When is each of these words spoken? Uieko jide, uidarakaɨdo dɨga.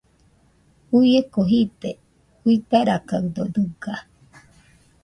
Uieko 0.95 1.39
jide, 1.49 1.89
uidarakaɨdo 2.47 3.43
dɨga. 3.53 3.95